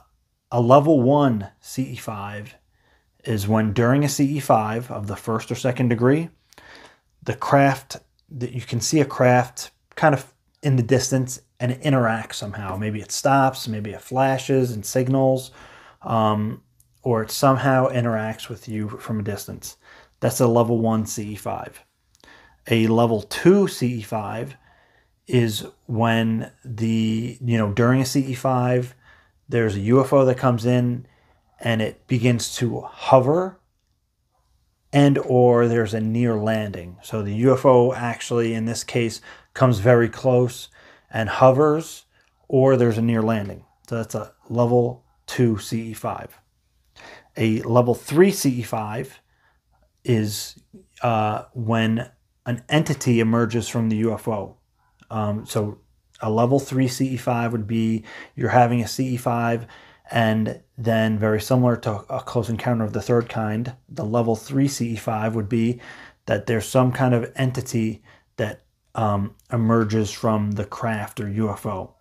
a 0.51 0.61
level 0.61 1.03
one 1.03 1.49
CE5 1.63 2.51
is 3.25 3.49
when 3.49 3.73
during 3.73 4.05
a 4.05 4.09
CE5 4.09 4.91
of 4.91 5.07
the 5.07 5.17
first 5.17 5.51
or 5.51 5.55
second 5.55 5.89
degree, 5.89 6.29
the 7.23 7.35
craft 7.35 7.97
that 8.31 8.53
you 8.53 8.61
can 8.61 8.81
see 8.81 9.01
a 9.01 9.05
craft 9.05 9.71
kind 9.97 10.15
of 10.15 10.33
in 10.64 10.76
the 10.76 10.83
distance 10.83 11.40
and 11.61 11.71
it 11.71 11.83
interacts 11.83 12.35
somehow. 12.35 12.76
Maybe 12.76 13.00
it 13.00 13.12
stops, 13.12 13.68
maybe 13.68 13.90
it 13.90 14.00
flashes 14.00 14.73
and 14.73 14.85
signals, 14.85 15.50
um, 16.02 16.62
or 17.02 17.23
it 17.23 17.30
somehow 17.30 17.88
interacts 17.88 18.49
with 18.49 18.68
you 18.68 18.88
from 18.88 19.21
a 19.21 19.23
distance. 19.23 19.76
That's 20.21 20.40
a 20.40 20.47
level 20.47 20.78
one 20.78 21.04
CE5. 21.04 21.75
A 22.71 22.87
level 22.87 23.23
two 23.23 23.66
CE5 23.66 24.54
is 25.26 25.66
when 25.87 26.50
the 26.64 27.38
you 27.42 27.59
know 27.59 27.73
during 27.73 28.00
a 28.00 28.04
CE5 28.04 28.92
there's 29.49 29.76
a 29.76 29.80
UFO 29.80 30.25
that 30.26 30.37
comes 30.37 30.66
in 30.66 31.06
and 31.61 31.80
it 31.80 32.06
begins 32.06 32.54
to 32.56 32.80
hover 32.80 33.59
and 34.95 35.19
or 35.19 35.67
there's 35.67 35.93
a 35.93 36.01
near 36.01 36.37
landing. 36.37 36.97
So 37.03 37.23
the 37.23 37.43
UFO 37.43 37.95
actually 37.95 38.55
in 38.55 38.65
this 38.65 38.85
case 38.85 39.21
comes 39.53 39.81
very 39.81 40.09
close 40.09 40.69
and 41.11 41.29
hovers 41.29 42.07
or 42.49 42.77
there's 42.77 42.97
a 42.97 43.03
near 43.03 43.21
landing. 43.21 43.65
So 43.89 43.97
that's 43.97 44.15
a 44.15 44.33
level 44.49 45.05
2 45.27 45.57
CE5. 45.57 46.29
A 47.37 47.61
level 47.63 47.95
3 47.95 48.31
CE5 48.31 49.11
is 50.05 50.59
uh, 51.03 51.45
when 51.55 52.11
an 52.47 52.63
entity 52.69 53.21
emerges 53.21 53.69
from 53.69 53.89
the 53.89 54.03
UFO. 54.03 54.55
Um, 55.11 55.45
so 55.47 55.79
a 56.21 56.31
level 56.31 56.61
three 56.61 56.89
CE5 56.89 57.53
would 57.53 57.67
be 57.67 58.05
you're 58.37 58.51
having 58.51 58.81
a 58.81 58.85
CE5 58.85 59.67
and 60.11 60.61
then 60.76 61.18
very 61.18 61.40
similar 61.40 61.76
to 61.76 62.04
a 62.11 62.20
close 62.20 62.49
encounter 62.49 62.84
of 62.84 62.92
the 62.92 63.00
third 63.00 63.28
kind, 63.28 63.75
the 63.88 64.04
level 64.04 64.37
three 64.37 64.68
CE5 64.68 65.32
would 65.32 65.49
be 65.49 65.80
that 66.26 66.46
there's 66.46 66.66
some 66.66 66.92
kind 66.92 67.14
of 67.14 67.30
entity 67.37 68.02
that 68.37 68.62
um, 68.94 69.34
emerges 69.52 70.11
from 70.11 70.52
the 70.52 70.64
craft 70.64 71.20
or 71.20 71.25
UFO. 71.25 71.92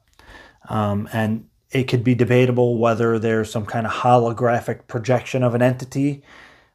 Um, 0.70 1.10
and 1.14 1.48
it 1.72 1.86
could 1.86 2.04
be 2.04 2.16
debatable 2.16 2.78
whether 2.78 3.18
there's 3.20 3.52
some 3.52 3.66
kind 3.66 3.88
of 3.88 3.94
holographic 3.94 4.88
projection 4.88 5.44
of 5.44 5.56
an 5.56 5.62
entity 5.62 6.24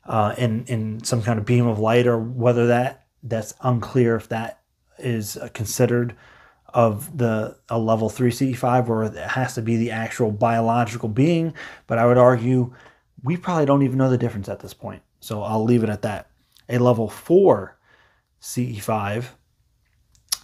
uh, 0.05 0.35
in, 0.37 0.65
in 0.67 1.05
some 1.05 1.23
kind 1.23 1.39
of 1.39 1.45
beam 1.45 1.67
of 1.67 1.79
light 1.79 2.07
or 2.07 2.19
whether 2.19 2.67
that 2.67 3.07
that's 3.23 3.55
unclear 3.63 4.17
if 4.17 4.29
that 4.29 4.61
is 4.99 5.39
considered 5.53 6.15
of 6.75 7.17
the 7.17 7.57
a 7.69 7.79
level 7.79 8.09
3 8.09 8.31
CE5 8.31 8.87
where 8.87 9.05
it 9.05 9.17
has 9.17 9.55
to 9.55 9.63
be 9.63 9.77
the 9.77 9.91
actual 9.91 10.31
biological 10.31 11.09
being, 11.09 11.55
but 11.87 11.99
I 11.99 12.07
would 12.07 12.19
argue 12.19 12.75
we 13.23 13.37
probably 13.37 13.67
don't 13.67 13.83
even 13.83 13.99
know 13.99 14.11
the 14.11 14.19
difference 14.19 14.49
at 14.49 14.61
this 14.61 14.75
point. 14.75 15.03
So 15.21 15.43
I'll 15.43 15.65
leave 15.65 15.83
it 15.83 15.91
at 15.91 16.03
that. 16.03 16.31
A 16.69 16.79
level 16.79 17.09
4 17.09 17.77
CE5 18.41 19.25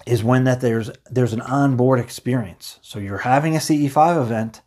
is 0.07 0.25
when 0.25 0.45
that 0.45 0.61
there's 0.61 0.91
there's 1.11 1.33
an 1.33 1.41
onboard 1.43 2.01
experience. 2.01 2.79
So 2.83 2.99
you're 2.99 3.19
having 3.19 3.55
a 3.55 3.61
CE5 3.61 4.23
event 4.23 4.61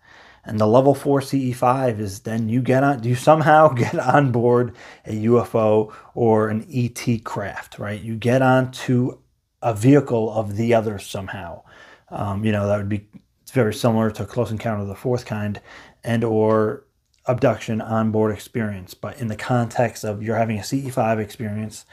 and 0.46 0.60
the 0.60 0.66
level 0.66 0.96
4 0.96 1.20
CE5 1.20 2.00
is 2.00 2.22
then 2.22 2.48
you 2.48 2.62
get 2.62 2.84
on 2.84 3.04
you 3.04 3.16
somehow 3.16 3.68
get 3.74 4.00
on 4.00 4.32
board 4.32 4.76
a 5.06 5.12
UFO 5.12 5.94
or 6.16 6.50
an 6.50 6.66
ET 6.72 7.24
craft, 7.24 7.78
right? 7.80 8.02
You 8.02 8.16
get 8.16 8.42
onto 8.42 9.20
a 9.62 9.74
vehicle 9.74 10.32
of 10.32 10.56
the 10.56 10.74
other 10.74 11.00
somehow. 11.00 11.64
Um, 12.10 12.46
you 12.46 12.52
know, 12.52 12.68
that 12.68 12.78
would 12.78 12.90
be 12.90 13.08
very 13.52 13.74
similar 13.74 14.12
to 14.12 14.24
a 14.24 14.26
Close 14.26 14.52
Encounter 14.52 14.82
of 14.82 14.88
the 14.88 14.96
Fourth 14.96 15.26
Kind 15.26 15.62
and 16.04 16.24
or 16.24 16.86
abduction 17.26 17.82
onboard 17.82 18.34
experience. 18.34 18.94
But 18.94 19.20
in 19.20 19.28
the 19.28 19.36
context 19.36 20.04
of 20.04 20.24
you're 20.24 20.38
having 20.38 20.58
a 20.58 20.62
CE5 20.62 21.20
experience 21.20 21.86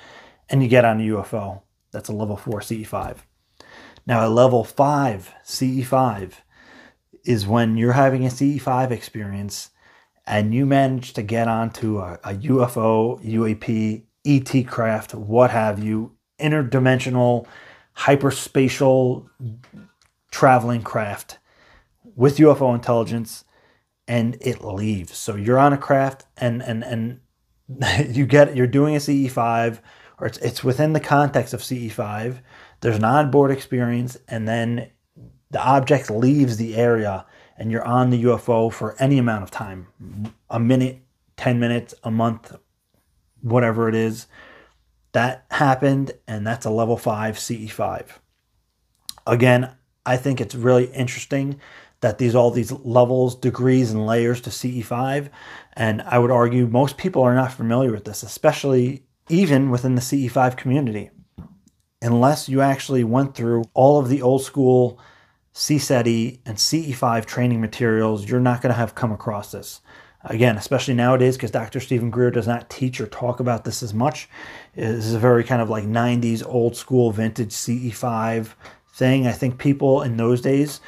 and 0.49 0.63
you 0.63 0.69
get 0.69 0.85
on 0.85 1.01
a 1.01 1.05
UFO, 1.05 1.63
that's 1.91 2.09
a 2.09 2.13
level 2.13 2.37
4 2.37 2.61
CE5. 2.61 3.19
Now, 4.07 4.27
a 4.27 4.29
level 4.29 4.65
5 4.65 5.33
CE5 5.45 6.33
is 7.25 7.47
when 7.47 7.77
you're 7.77 7.93
having 7.93 8.25
a 8.25 8.29
CE5 8.29 8.91
experience 8.91 9.71
and 10.27 10.55
you 10.55 10.67
manage 10.67 11.15
to 11.15 11.23
get 11.23 11.49
onto 11.49 11.99
a, 11.99 12.19
a 12.25 12.35
UFO, 12.35 13.23
UAP, 13.25 14.05
ET 14.27 14.67
craft, 14.67 15.15
what 15.15 15.51
have 15.51 15.83
you, 15.83 16.14
interdimensional, 16.39 17.47
hyperspatial 17.97 19.29
traveling 20.31 20.83
craft 20.83 21.39
with 22.17 22.39
UFO 22.39 22.75
intelligence 22.75 23.45
and 24.07 24.37
it 24.41 24.63
leaves. 24.65 25.17
So 25.17 25.37
you're 25.37 25.59
on 25.59 25.73
a 25.73 25.79
craft 25.79 26.27
and 26.37 26.63
and 26.63 26.85
and 26.85 27.21
you 28.17 28.27
get 28.27 28.57
you're 28.57 28.67
doing 28.67 28.97
a 28.97 28.99
CE5 28.99 29.81
or 30.19 30.27
it's 30.27 30.39
it's 30.39 30.65
within 30.65 30.93
the 30.93 31.01
context 31.01 31.55
of 31.55 31.61
CE5. 31.61 32.41
There's 32.81 32.97
an 32.97 33.05
onboard 33.05 33.51
experience 33.51 34.17
and 34.29 34.47
then 34.47 34.91
the 35.51 35.63
object 35.65 36.11
leaves 36.11 36.57
the 36.57 36.77
area 36.77 37.27
and 37.57 37.71
you're 37.71 37.85
on 37.85 38.11
the 38.11 38.25
UFO 38.25 38.73
for 38.73 38.97
any 38.99 39.19
amount 39.19 39.45
of 39.45 39.51
time. 39.51 39.87
A 40.51 40.59
minute, 40.59 40.99
10 41.37 41.61
minutes, 41.61 41.95
a 42.03 42.11
month, 42.11 42.55
whatever 43.41 43.89
it 43.89 43.95
is. 43.95 44.27
That 45.15 45.47
happened, 45.53 46.13
and 46.27 46.45
that's 46.47 46.67
a 46.67 46.71
level 46.71 46.97
5 46.97 47.37
CE5. 47.37 48.07
Again, 49.27 49.75
I 50.05 50.17
think 50.17 50.41
it's 50.41 50.57
really 50.57 50.87
interesting 50.87 51.61
that 52.01 52.19
these 52.19 52.35
all 52.35 52.51
these 52.51 52.73
levels, 52.73 53.37
degrees, 53.37 53.93
and 53.93 54.07
layers 54.07 54.41
to 54.43 54.51
CE5. 54.51 55.31
And 55.75 56.03
I 56.03 56.19
would 56.19 56.33
argue 56.33 56.67
most 56.67 56.99
people 56.99 57.23
are 57.23 57.35
not 57.35 57.53
familiar 57.53 57.93
with 57.93 58.05
this, 58.05 58.23
especially 58.25 59.05
even 59.29 59.71
within 59.71 59.95
the 59.95 60.03
CE5 60.03 60.57
community, 60.57 61.11
unless 62.03 62.49
you 62.49 62.61
actually 62.61 63.05
went 63.05 63.35
through 63.35 63.65
all 63.73 64.01
of 64.01 64.09
the 64.09 64.21
old 64.21 64.43
school 64.43 65.01
CSETI 65.55 66.41
and 66.45 66.59
CE5 66.59 67.25
training 67.25 67.61
materials. 67.61 68.29
You're 68.29 68.41
not 68.41 68.61
going 68.61 68.73
to 68.73 68.79
have 68.79 68.97
come 68.97 69.13
across 69.13 69.53
this. 69.53 69.81
Again, 70.27 70.57
especially 70.57 70.95
nowadays, 70.95 71.37
because 71.37 71.51
Dr. 71.51 71.81
Stephen 71.81 72.11
Greer 72.11 72.31
does 72.31 72.47
not 72.47 72.71
teach 72.71 73.01
or 73.01 73.07
talk 73.07 73.41
about 73.41 73.65
this 73.65 73.83
as 73.83 73.93
much. 73.93 74.29
This 74.75 75.05
is 75.05 75.15
a 75.15 75.19
very 75.19 75.45
kind 75.45 75.61
of 75.61 75.69
like 75.69 75.85
90s 75.85 76.43
old 76.47 76.77
school 76.77 77.11
vintage 77.11 77.51
CE5 77.51 78.55
thing. 78.95 79.27
I 79.27 79.33
think 79.33 79.59
people 79.59 80.03
in 80.03 80.17
those 80.17 80.41
days 80.41 80.81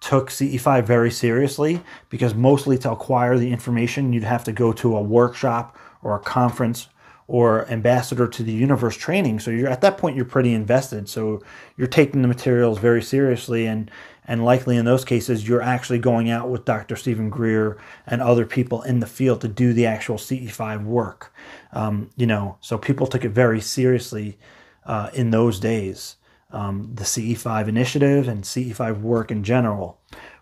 took 0.00 0.28
CE5 0.28 0.84
very 0.84 1.10
seriously 1.10 1.80
because 2.10 2.34
mostly 2.34 2.76
to 2.78 2.90
acquire 2.90 3.38
the 3.38 3.50
information, 3.50 4.12
you'd 4.12 4.24
have 4.24 4.44
to 4.44 4.52
go 4.52 4.72
to 4.72 4.96
a 4.96 5.02
workshop 5.02 5.78
or 6.02 6.14
a 6.16 6.20
conference 6.20 6.88
or 7.28 7.66
ambassador 7.70 8.26
to 8.28 8.42
the 8.42 8.52
universe 8.52 8.96
training. 8.96 9.40
So 9.40 9.50
you're 9.50 9.70
at 9.70 9.80
that 9.80 9.96
point 9.96 10.16
you're 10.16 10.24
pretty 10.24 10.52
invested. 10.52 11.08
So 11.08 11.40
you're 11.76 11.86
taking 11.86 12.20
the 12.20 12.28
materials 12.28 12.78
very 12.78 13.00
seriously 13.00 13.66
and 13.66 13.90
and 14.26 14.44
likely 14.44 14.76
in 14.76 14.84
those 14.84 15.04
cases 15.04 15.46
you're 15.46 15.62
actually 15.62 15.98
going 15.98 16.30
out 16.30 16.48
with 16.48 16.64
Dr. 16.64 16.96
Stephen 16.96 17.30
Greer 17.30 17.78
and 18.06 18.22
other 18.22 18.46
people 18.46 18.82
in 18.82 19.00
the 19.00 19.06
field 19.06 19.40
to 19.40 19.48
do 19.48 19.72
the 19.72 19.86
actual 19.86 20.16
CE5 20.16 20.84
work. 20.84 21.32
Um, 21.72 22.10
you 22.16 22.26
know, 22.26 22.56
so 22.60 22.78
people 22.78 23.06
took 23.06 23.24
it 23.24 23.30
very 23.30 23.60
seriously 23.60 24.38
uh, 24.84 25.10
in 25.14 25.30
those 25.30 25.58
days 25.60 26.16
um, 26.52 26.90
the 26.94 27.04
CE5 27.04 27.68
initiative 27.68 28.28
and 28.28 28.44
CE5 28.44 29.00
work 29.00 29.30
in 29.30 29.42
general. 29.42 29.98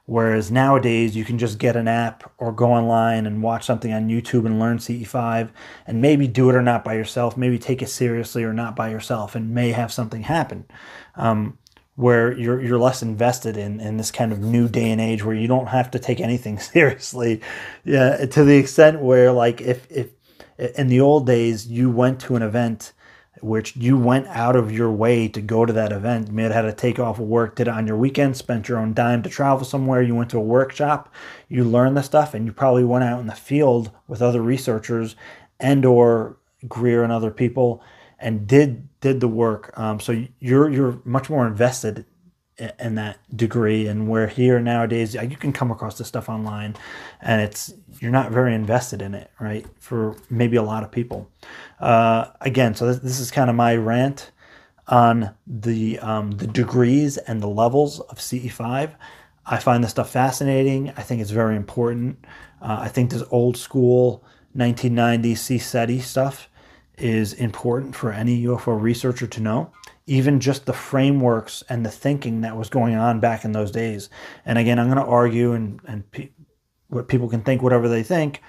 Whereas 0.07 0.51
nowadays 0.51 1.15
you 1.15 1.25
can 1.25 1.39
just 1.39 1.59
get 1.59 1.77
an 1.77 1.87
app 1.87 2.33
or 2.37 2.51
go 2.51 2.73
online 2.73 3.27
and 3.27 3.45
watch 3.45 3.65
something 3.65 3.93
on 3.93 4.09
YouTube 4.09 4.45
and 4.45 4.59
learn 4.59 4.79
CE5 4.79 5.51
and 5.87 6.03
maybe 6.03 6.27
do 6.27 6.51
it 6.51 6.57
or 6.57 6.63
not 6.63 6.83
by 6.83 6.95
yourself, 6.95 7.37
maybe 7.37 7.61
take 7.61 7.81
it 7.81 7.89
seriously 7.89 8.43
or 8.43 8.53
not 8.53 8.75
by 8.75 8.91
yourself 8.91 9.37
and 9.37 9.55
may 9.55 9.71
have 9.71 9.93
something 9.93 10.23
happen. 10.23 10.65
Um, 11.15 11.59
where 12.01 12.33
you're 12.33 12.63
you're 12.63 12.79
less 12.79 13.03
invested 13.03 13.57
in 13.57 13.79
in 13.79 13.99
this 13.99 14.11
kind 14.11 14.33
of 14.33 14.41
new 14.41 14.69
day 14.69 14.91
and 14.91 15.01
age 15.01 15.23
where 15.23 15.35
you 15.35 15.47
don't 15.47 15.67
have 15.67 15.91
to 15.91 15.99
take 15.99 16.21
anything 16.21 16.59
seriously. 16.73 17.41
Yeah, 17.85 18.25
to 18.25 18.45
the 18.45 18.57
extent 18.57 19.01
where 19.01 19.33
like 19.33 19.61
if 19.61 19.87
if 19.91 20.09
in 20.77 20.89
the 20.89 21.01
old 21.01 21.27
days 21.27 21.67
you 21.67 21.91
went 21.91 22.21
to 22.21 22.37
an 22.37 22.43
event 22.43 22.93
which 23.43 23.75
you 23.77 23.97
went 23.97 24.27
out 24.27 24.55
of 24.55 24.71
your 24.71 24.91
way 24.91 25.27
to 25.27 25.41
go 25.41 25.65
to 25.65 25.73
that 25.73 25.93
event. 25.93 26.29
You 26.29 26.35
may 26.35 26.43
have 26.43 26.53
had 26.53 26.63
to 26.63 26.73
take 26.75 26.99
off 26.99 27.19
of 27.19 27.27
work, 27.27 27.57
did 27.57 27.69
it 27.69 27.75
on 27.75 27.87
your 27.87 27.97
weekend, 27.97 28.37
spent 28.37 28.69
your 28.69 28.79
own 28.79 28.93
dime 28.93 29.23
to 29.23 29.31
travel 29.31 29.65
somewhere. 29.65 30.03
You 30.03 30.15
went 30.15 30.29
to 30.31 30.39
a 30.39 30.43
workshop, 30.43 31.11
you 31.49 31.65
learned 31.65 31.97
the 31.97 32.03
stuff, 32.03 32.35
and 32.35 32.45
you 32.45 32.53
probably 32.53 32.85
went 32.85 33.05
out 33.05 33.21
in 33.21 33.29
the 33.29 33.35
field 33.35 33.93
with 34.09 34.21
other 34.21 34.43
researchers 34.43 35.17
and 35.59 35.87
or 35.87 36.37
Greer 36.69 37.03
and 37.03 37.13
other 37.13 37.31
people 37.31 37.83
and 38.21 38.47
did 38.47 38.89
did 39.01 39.21
the 39.21 39.29
work. 39.29 39.77
Um, 39.79 40.01
so 40.01 40.25
you're 40.39 40.71
you're 40.71 41.01
much 41.05 41.31
more 41.31 41.47
invested 41.47 42.05
in 42.79 42.95
that 42.97 43.19
degree 43.35 43.87
and 43.87 44.09
where 44.09 44.27
here 44.27 44.61
nowadays. 44.61 45.15
You 45.15 45.37
can 45.37 45.53
come 45.53 45.71
across 45.71 45.99
this 45.99 46.09
stuff 46.09 46.29
online 46.29 46.77
and 47.21 47.41
it's 47.41 47.73
you're 48.01 48.11
not 48.11 48.31
very 48.31 48.55
invested 48.55 49.03
in 49.03 49.15
it 49.15 49.31
right 49.41 49.67
for 49.79 50.17
maybe 50.29 50.57
a 50.57 50.63
lot 50.63 50.83
of 50.83 50.91
people. 50.91 51.31
Uh, 51.79 52.27
again 52.41 52.75
so 52.75 52.87
this, 52.87 52.99
this 52.99 53.21
is 53.21 53.31
kind 53.31 53.49
of 53.51 53.57
my 53.57 53.75
rant 53.75 54.31
on 54.89 55.35
the 55.47 55.99
um, 56.01 56.33
the 56.33 56.47
degrees 56.47 57.17
and 57.17 57.43
the 57.43 57.49
levels 57.49 58.01
of 58.01 58.19
ce5 58.19 58.95
i 59.47 59.57
find 59.59 59.83
this 59.83 59.93
stuff 59.93 60.11
fascinating. 60.11 60.91
I 60.97 61.03
think 61.03 61.23
it's 61.23 61.31
very 61.31 61.57
important. 61.57 62.25
Uh, 62.61 62.79
i 62.81 62.89
think 62.89 63.11
this 63.11 63.23
old 63.31 63.57
school 63.57 64.25
1990 64.53 65.35
CSETI 65.35 66.03
stuff 66.03 66.49
is 67.01 67.33
important 67.35 67.97
for 67.97 68.13
any 68.13 68.45
ufo 68.45 68.81
researcher 68.81 69.27
to 69.27 69.41
know 69.41 69.73
even 70.11 70.41
just 70.41 70.67
the 70.67 70.73
frameworks 70.73 71.63
and 71.69 71.87
the 71.87 71.91
thinking 71.91 72.41
that 72.41 72.57
was 72.57 72.69
going 72.69 72.97
on 72.97 73.21
back 73.21 73.45
in 73.45 73.53
those 73.53 73.71
days. 73.71 74.11
And 74.45 74.59
again, 74.59 74.77
I'm 74.77 74.87
going 74.87 74.99
to 74.99 75.05
argue 75.05 75.53
and 75.53 75.81
and 75.87 76.11
pe- 76.11 76.31
what 76.89 77.07
people 77.07 77.29
can 77.29 77.43
think 77.43 77.63
whatever 77.63 77.89
they 77.89 78.03
think, 78.03 78.43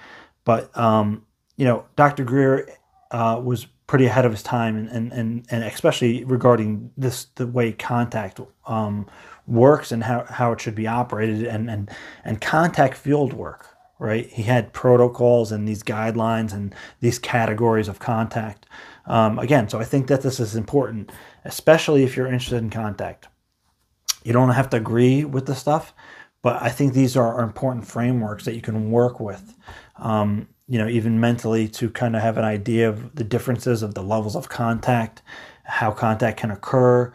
but 0.44 0.76
um, 0.76 1.24
you 1.56 1.64
know, 1.64 1.84
Dr. 1.94 2.24
Greer 2.24 2.68
uh, 3.12 3.40
was 3.42 3.66
pretty 3.86 4.06
ahead 4.06 4.24
of 4.24 4.32
his 4.32 4.42
time, 4.42 4.76
and, 4.76 4.88
and 4.88 5.12
and 5.12 5.46
and 5.50 5.62
especially 5.62 6.24
regarding 6.24 6.90
this 6.96 7.26
the 7.36 7.46
way 7.46 7.70
contact 7.72 8.40
um, 8.66 9.06
works 9.46 9.92
and 9.92 10.02
how, 10.02 10.24
how 10.24 10.50
it 10.50 10.60
should 10.60 10.74
be 10.74 10.88
operated, 10.88 11.44
and 11.44 11.70
and 11.70 11.90
and 12.24 12.40
contact 12.40 12.96
field 12.96 13.32
work. 13.32 13.71
Right, 13.98 14.26
he 14.26 14.42
had 14.42 14.72
protocols 14.72 15.52
and 15.52 15.68
these 15.68 15.84
guidelines 15.84 16.52
and 16.52 16.74
these 17.00 17.20
categories 17.20 17.86
of 17.86 18.00
contact. 18.00 18.66
Um, 19.06 19.38
again, 19.38 19.68
so 19.68 19.78
I 19.78 19.84
think 19.84 20.08
that 20.08 20.22
this 20.22 20.40
is 20.40 20.56
important 20.56 21.12
especially 21.44 22.04
if 22.04 22.16
you're 22.16 22.26
interested 22.26 22.58
in 22.58 22.70
contact. 22.70 23.28
You 24.24 24.32
don't 24.32 24.50
have 24.50 24.70
to 24.70 24.76
agree 24.76 25.24
with 25.24 25.46
the 25.46 25.54
stuff, 25.54 25.92
but 26.42 26.62
I 26.62 26.68
think 26.68 26.92
these 26.92 27.16
are 27.16 27.42
important 27.42 27.86
frameworks 27.86 28.44
that 28.44 28.54
you 28.54 28.60
can 28.60 28.90
work 28.90 29.20
with. 29.20 29.54
Um, 29.96 30.48
you 30.68 30.78
know, 30.78 30.88
even 30.88 31.20
mentally 31.20 31.68
to 31.68 31.90
kind 31.90 32.16
of 32.16 32.22
have 32.22 32.38
an 32.38 32.44
idea 32.44 32.88
of 32.88 33.14
the 33.14 33.24
differences 33.24 33.82
of 33.82 33.94
the 33.94 34.02
levels 34.02 34.36
of 34.36 34.48
contact, 34.48 35.22
how 35.64 35.90
contact 35.90 36.38
can 36.38 36.50
occur, 36.50 37.12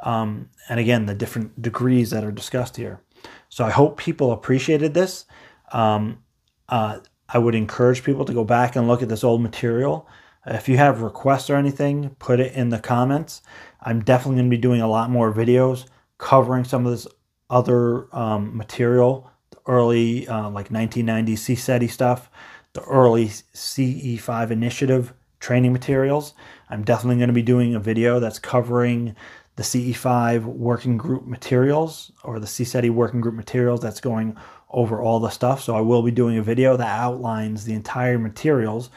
um, 0.00 0.48
and 0.68 0.78
again, 0.78 1.06
the 1.06 1.14
different 1.14 1.60
degrees 1.60 2.10
that 2.10 2.24
are 2.24 2.32
discussed 2.32 2.76
here. 2.76 3.00
So 3.48 3.64
I 3.64 3.70
hope 3.70 3.98
people 3.98 4.32
appreciated 4.32 4.94
this. 4.94 5.26
Um, 5.72 6.22
uh, 6.68 7.00
I 7.28 7.38
would 7.38 7.54
encourage 7.54 8.02
people 8.02 8.24
to 8.24 8.32
go 8.32 8.44
back 8.44 8.76
and 8.76 8.88
look 8.88 9.02
at 9.02 9.08
this 9.08 9.24
old 9.24 9.40
material. 9.40 10.08
If 10.46 10.68
you 10.68 10.76
have 10.78 11.02
requests 11.02 11.50
or 11.50 11.56
anything, 11.56 12.16
put 12.18 12.40
it 12.40 12.54
in 12.54 12.70
the 12.70 12.78
comments. 12.78 13.42
I'm 13.82 14.00
definitely 14.00 14.36
going 14.36 14.50
to 14.50 14.56
be 14.56 14.60
doing 14.60 14.80
a 14.80 14.88
lot 14.88 15.10
more 15.10 15.32
videos 15.32 15.86
covering 16.18 16.64
some 16.64 16.86
of 16.86 16.92
this 16.92 17.06
other 17.48 18.14
um, 18.14 18.56
material, 18.56 19.30
the 19.50 19.58
early 19.66 20.26
uh, 20.28 20.44
like 20.50 20.70
1990 20.70 21.34
CSETI 21.34 21.90
stuff, 21.90 22.30
the 22.72 22.82
early 22.82 23.26
CE5 23.26 24.50
initiative 24.50 25.12
training 25.40 25.72
materials. 25.72 26.34
I'm 26.68 26.84
definitely 26.84 27.16
going 27.16 27.28
to 27.28 27.34
be 27.34 27.42
doing 27.42 27.74
a 27.74 27.80
video 27.80 28.20
that's 28.20 28.38
covering 28.38 29.16
the 29.56 29.62
CE5 29.62 30.44
working 30.44 30.96
group 30.96 31.26
materials 31.26 32.12
or 32.22 32.38
the 32.38 32.46
CSETI 32.46 32.90
working 32.90 33.20
group 33.20 33.34
materials 33.34 33.80
that's 33.80 34.00
going 34.00 34.36
over 34.70 35.00
all 35.00 35.20
the 35.20 35.30
stuff. 35.30 35.62
So 35.62 35.76
I 35.76 35.80
will 35.80 36.02
be 36.02 36.10
doing 36.10 36.38
a 36.38 36.42
video 36.42 36.76
that 36.76 36.98
outlines 36.98 37.64
the 37.64 37.74
entire 37.74 38.18
materials. 38.18 38.90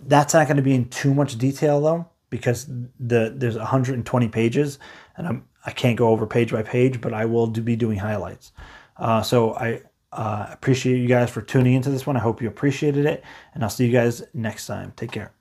That's 0.00 0.34
not 0.34 0.46
going 0.46 0.56
to 0.56 0.62
be 0.62 0.74
in 0.74 0.88
too 0.88 1.14
much 1.14 1.38
detail 1.38 1.80
though 1.80 2.08
because 2.30 2.66
the 2.98 3.34
there's 3.36 3.56
120 3.56 4.28
pages 4.28 4.78
and 5.16 5.26
I'm 5.26 5.44
I 5.64 5.70
can't 5.70 5.96
go 5.96 6.08
over 6.08 6.26
page 6.26 6.52
by 6.52 6.62
page, 6.62 7.00
but 7.00 7.14
I 7.14 7.24
will 7.24 7.46
do, 7.46 7.62
be 7.62 7.76
doing 7.76 7.98
highlights. 7.98 8.52
Uh, 8.96 9.22
so 9.22 9.54
I 9.54 9.82
uh, 10.12 10.46
appreciate 10.50 10.98
you 10.98 11.08
guys 11.08 11.30
for 11.30 11.40
tuning 11.40 11.74
into 11.74 11.90
this 11.90 12.06
one. 12.06 12.16
I 12.16 12.20
hope 12.20 12.42
you 12.42 12.48
appreciated 12.48 13.06
it, 13.06 13.22
and 13.54 13.62
I'll 13.62 13.70
see 13.70 13.86
you 13.86 13.92
guys 13.92 14.22
next 14.34 14.66
time. 14.66 14.92
Take 14.96 15.12
care. 15.12 15.32